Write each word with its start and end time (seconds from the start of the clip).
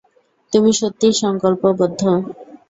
তুমি 0.53 0.71
সত্যিই 0.73 1.15
সংকল্পবদ্ধ। 1.21 2.01